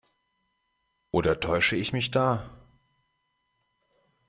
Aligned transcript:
Oder 1.11 1.39
täusche 1.39 1.75
ich 1.75 1.93
mich 1.93 2.09
da? 2.09 2.49